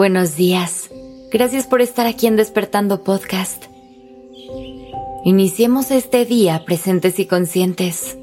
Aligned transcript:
Buenos 0.00 0.36
días. 0.36 0.90
Gracias 1.30 1.66
por 1.66 1.80
estar 1.80 2.06
aquí 2.06 2.26
en 2.26 2.36
Despertando 2.36 3.04
Podcast. 3.04 3.64
Iniciemos 5.24 5.90
este 5.90 6.24
día 6.24 6.64
presentes 6.64 7.18
y 7.18 7.26
conscientes. 7.26 8.16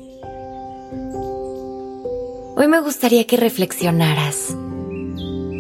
Hoy 2.56 2.68
me 2.68 2.82
gustaría 2.82 3.26
que 3.28 3.38
reflexionaras. 3.38 4.56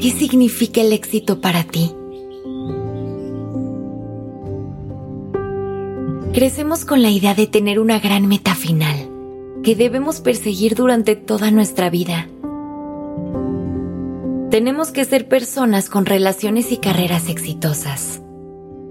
¿Qué 0.01 0.11
significa 0.17 0.81
el 0.81 0.93
éxito 0.93 1.39
para 1.39 1.63
ti? 1.63 1.91
Crecemos 6.33 6.85
con 6.85 7.01
la 7.01 7.09
idea 7.09 7.35
de 7.35 7.47
tener 7.47 7.79
una 7.79 7.99
gran 7.99 8.27
meta 8.27 8.55
final 8.55 9.09
que 9.63 9.75
debemos 9.75 10.21
perseguir 10.21 10.75
durante 10.75 11.15
toda 11.15 11.51
nuestra 11.51 11.89
vida. 11.89 12.27
Tenemos 14.49 14.91
que 14.91 15.03
ser 15.03 15.27
personas 15.27 15.89
con 15.89 16.05
relaciones 16.05 16.71
y 16.71 16.77
carreras 16.77 17.27
exitosas. 17.27 18.21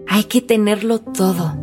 Hay 0.07 0.25
que 0.25 0.43
tenerlo 0.43 1.01
todo. 1.01 1.55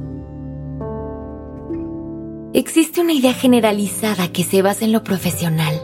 Existe 2.54 3.02
una 3.02 3.14
idea 3.14 3.34
generalizada 3.34 4.30
que 4.30 4.44
se 4.44 4.64
basa 4.64 4.86
en 4.86 4.94
lo 4.94 5.04
profesional, 5.04 5.80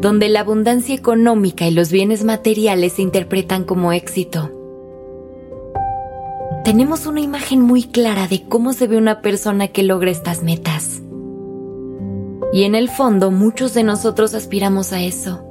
donde 0.00 0.28
la 0.28 0.40
abundancia 0.40 0.94
económica 0.94 1.66
y 1.66 1.72
los 1.72 1.90
bienes 1.90 2.22
materiales 2.22 2.92
se 2.92 3.02
interpretan 3.02 3.64
como 3.64 3.92
éxito. 3.92 4.52
Tenemos 6.62 7.06
una 7.06 7.20
imagen 7.20 7.60
muy 7.60 7.82
clara 7.82 8.28
de 8.28 8.46
cómo 8.48 8.72
se 8.72 8.86
ve 8.86 8.96
una 8.96 9.20
persona 9.20 9.68
que 9.68 9.82
logra 9.82 10.12
estas 10.12 10.44
metas. 10.44 11.02
Y 12.52 12.62
en 12.62 12.76
el 12.76 12.88
fondo 12.88 13.32
muchos 13.32 13.74
de 13.74 13.82
nosotros 13.82 14.32
aspiramos 14.34 14.92
a 14.92 15.02
eso. 15.02 15.45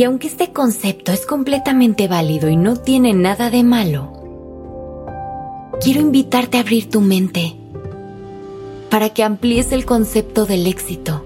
Y 0.00 0.04
aunque 0.04 0.28
este 0.28 0.50
concepto 0.50 1.12
es 1.12 1.26
completamente 1.26 2.08
válido 2.08 2.48
y 2.48 2.56
no 2.56 2.76
tiene 2.76 3.12
nada 3.12 3.50
de 3.50 3.62
malo, 3.62 4.14
quiero 5.82 6.00
invitarte 6.00 6.56
a 6.56 6.62
abrir 6.62 6.88
tu 6.88 7.02
mente 7.02 7.54
para 8.88 9.10
que 9.10 9.22
amplíes 9.22 9.72
el 9.72 9.84
concepto 9.84 10.46
del 10.46 10.66
éxito. 10.66 11.22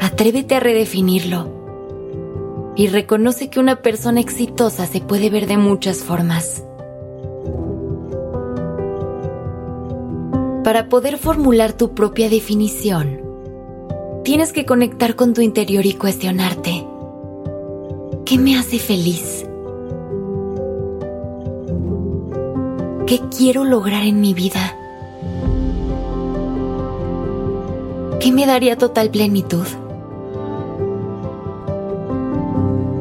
Atrévete 0.00 0.56
a 0.56 0.58
redefinirlo 0.58 2.72
y 2.74 2.88
reconoce 2.88 3.48
que 3.48 3.60
una 3.60 3.76
persona 3.76 4.18
exitosa 4.18 4.88
se 4.88 5.00
puede 5.00 5.30
ver 5.30 5.46
de 5.46 5.56
muchas 5.56 5.98
formas. 5.98 6.64
Para 10.64 10.88
poder 10.88 11.16
formular 11.16 11.74
tu 11.74 11.94
propia 11.94 12.28
definición, 12.28 13.20
tienes 14.24 14.52
que 14.52 14.66
conectar 14.66 15.14
con 15.14 15.32
tu 15.32 15.42
interior 15.42 15.86
y 15.86 15.92
cuestionarte, 15.92 16.85
¿qué 18.26 18.38
me 18.38 18.58
hace 18.58 18.80
feliz? 18.80 19.46
¿Qué 23.06 23.20
quiero 23.36 23.62
lograr 23.62 24.02
en 24.02 24.20
mi 24.20 24.34
vida? 24.34 24.76
¿Qué 28.18 28.32
me 28.32 28.44
daría 28.44 28.76
total 28.76 29.10
plenitud? 29.10 29.66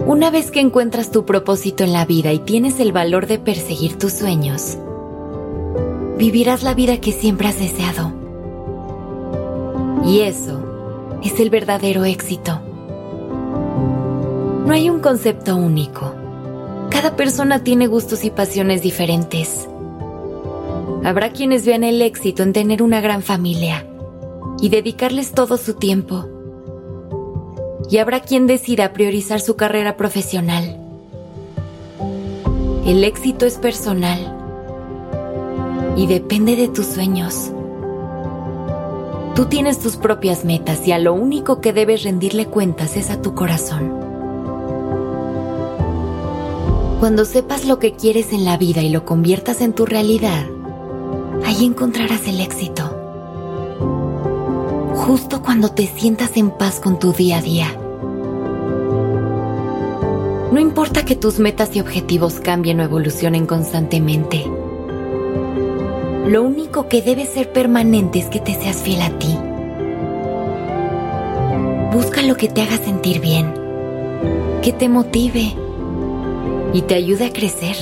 Una 0.05 0.29
vez 0.29 0.51
que 0.51 0.59
encuentras 0.59 1.09
tu 1.09 1.25
propósito 1.25 1.83
en 1.83 1.91
la 1.91 2.05
vida 2.05 2.31
y 2.31 2.37
tienes 2.37 2.79
el 2.79 2.91
valor 2.91 3.25
de 3.25 3.39
perseguir 3.39 3.97
tus 3.97 4.13
sueños, 4.13 4.77
vivirás 6.19 6.61
la 6.61 6.75
vida 6.75 7.01
que 7.01 7.11
siempre 7.11 7.47
has 7.47 7.57
deseado. 7.57 8.13
Y 10.05 10.19
eso 10.19 11.19
es 11.23 11.39
el 11.39 11.49
verdadero 11.49 12.05
éxito. 12.05 12.74
No 14.65 14.73
hay 14.73 14.89
un 14.89 14.99
concepto 14.99 15.55
único. 15.55 16.15
Cada 16.89 17.15
persona 17.15 17.63
tiene 17.63 17.85
gustos 17.85 18.25
y 18.25 18.31
pasiones 18.31 18.81
diferentes. 18.81 19.69
Habrá 21.03 21.29
quienes 21.29 21.67
vean 21.67 21.83
el 21.83 22.01
éxito 22.01 22.41
en 22.41 22.51
tener 22.51 22.81
una 22.81 22.99
gran 22.99 23.21
familia 23.21 23.85
y 24.59 24.69
dedicarles 24.69 25.33
todo 25.33 25.57
su 25.57 25.75
tiempo. 25.75 26.25
Y 27.91 27.99
habrá 27.99 28.21
quien 28.21 28.47
decida 28.47 28.91
priorizar 28.91 29.39
su 29.39 29.55
carrera 29.55 29.97
profesional. 29.97 30.79
El 32.87 33.03
éxito 33.03 33.45
es 33.45 33.59
personal 33.59 34.35
y 35.95 36.07
depende 36.07 36.55
de 36.55 36.69
tus 36.69 36.87
sueños. 36.87 37.51
Tú 39.35 39.45
tienes 39.45 39.77
tus 39.77 39.95
propias 39.97 40.43
metas 40.43 40.87
y 40.87 40.91
a 40.91 40.97
lo 40.97 41.13
único 41.13 41.61
que 41.61 41.71
debes 41.71 42.01
rendirle 42.01 42.47
cuentas 42.47 42.97
es 42.97 43.11
a 43.11 43.21
tu 43.21 43.35
corazón. 43.35 44.04
Cuando 47.05 47.23
sepas 47.23 47.65
lo 47.65 47.77
que 47.77 47.93
quieres 47.93 48.33
en 48.33 48.45
la 48.45 48.57
vida 48.57 48.81
y 48.81 48.89
lo 48.89 49.05
conviertas 49.05 49.61
en 49.61 49.73
tu 49.73 49.85
realidad, 49.85 50.43
ahí 51.45 51.63
encontrarás 51.63 52.27
el 52.27 52.41
éxito. 52.41 52.83
Justo 54.95 55.43
cuando 55.43 55.69
te 55.69 55.85
sientas 55.85 56.35
en 56.35 56.49
paz 56.49 56.79
con 56.79 56.97
tu 56.97 57.13
día 57.13 57.37
a 57.37 57.41
día. 57.43 57.67
No 60.51 60.59
importa 60.59 61.05
que 61.05 61.15
tus 61.15 61.37
metas 61.37 61.75
y 61.75 61.79
objetivos 61.79 62.39
cambien 62.39 62.79
o 62.79 62.83
evolucionen 62.83 63.45
constantemente. 63.45 64.43
Lo 66.25 66.41
único 66.41 66.89
que 66.89 67.03
debe 67.03 67.27
ser 67.27 67.51
permanente 67.53 68.17
es 68.17 68.29
que 68.29 68.39
te 68.39 68.55
seas 68.55 68.77
fiel 68.77 69.03
a 69.03 69.11
ti. 69.19 69.37
Busca 71.93 72.23
lo 72.23 72.35
que 72.35 72.49
te 72.49 72.63
haga 72.63 72.77
sentir 72.77 73.21
bien, 73.21 73.53
que 74.63 74.73
te 74.73 74.89
motive 74.89 75.64
y 76.75 76.81
te 76.81 76.93
ayude 76.93 77.27
a 77.27 77.31
crecer, 77.31 77.77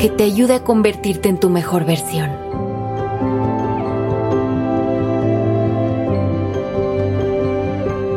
que 0.00 0.10
te 0.10 0.24
ayude 0.24 0.54
a 0.54 0.64
convertirte 0.64 1.28
en 1.28 1.38
tu 1.38 1.50
mejor 1.50 1.84
versión. 1.84 2.28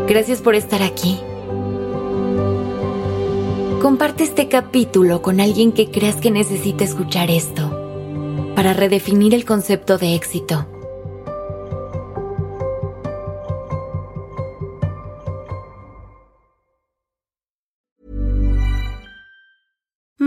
Gracias 0.07 0.41
por 0.41 0.55
estar 0.55 0.81
aquí. 0.81 1.19
Comparte 3.79 4.23
este 4.23 4.47
capítulo 4.47 5.21
con 5.21 5.39
alguien 5.39 5.71
que 5.71 5.91
creas 5.91 6.15
que 6.15 6.31
necesita 6.31 6.83
escuchar 6.83 7.29
esto 7.29 7.69
para 8.55 8.73
redefinir 8.73 9.35
el 9.35 9.45
concepto 9.45 9.99
de 9.99 10.15
éxito. 10.15 10.65